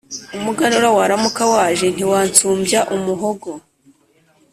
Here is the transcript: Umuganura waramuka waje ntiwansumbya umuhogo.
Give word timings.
Umuganura 0.37 0.87
waramuka 0.97 1.43
waje 1.53 1.85
ntiwansumbya 1.93 2.79
umuhogo. 2.95 3.49